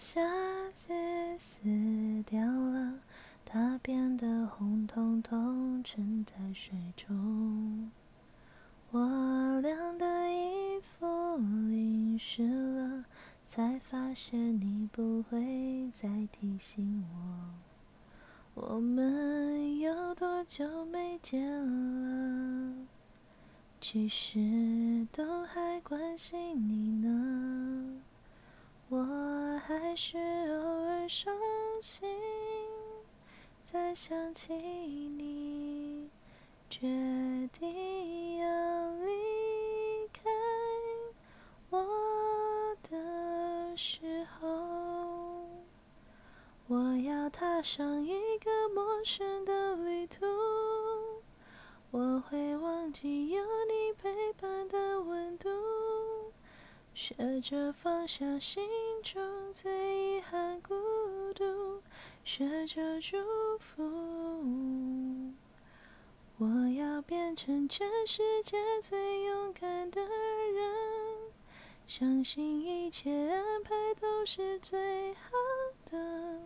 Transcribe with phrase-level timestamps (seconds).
[0.00, 0.18] 下
[0.72, 0.88] 子
[1.38, 1.60] 死
[2.24, 3.00] 掉了，
[3.44, 7.90] 它变得红彤彤，沉在水中。
[8.92, 11.36] 我晾的衣服
[11.68, 12.48] 淋湿
[12.78, 13.04] 了，
[13.44, 17.04] 才发现你不会再提醒
[18.54, 18.62] 我。
[18.62, 22.74] 我们有多久没见了？
[23.82, 27.19] 其实都还关心你呢。
[30.02, 31.36] 是偶尔伤
[31.82, 32.08] 心，
[33.62, 36.08] 再想起你，
[36.70, 36.88] 决
[37.52, 40.30] 定要离开
[41.68, 41.86] 我
[42.88, 44.48] 的时候，
[46.66, 50.24] 我要踏上一个陌生的旅途，
[51.90, 55.50] 我会忘记有你陪伴的温度。
[56.92, 58.68] 学着放下心
[59.02, 60.74] 中最遗憾孤
[61.34, 61.82] 独，
[62.24, 63.16] 学着祝
[63.58, 65.34] 福。
[66.38, 71.32] 我要变成全世界最勇敢的人，
[71.86, 73.70] 相信一切安排
[74.00, 75.30] 都是最好
[75.90, 76.40] 的。